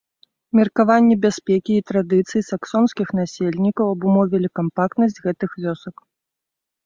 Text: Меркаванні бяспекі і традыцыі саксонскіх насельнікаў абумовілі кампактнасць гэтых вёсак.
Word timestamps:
Меркаванні 0.59 1.15
бяспекі 1.25 1.73
і 1.81 1.83
традыцыі 1.89 2.39
саксонскіх 2.51 3.07
насельнікаў 3.19 3.85
абумовілі 3.95 4.47
кампактнасць 4.61 5.21
гэтых 5.27 5.49
вёсак. 5.67 5.95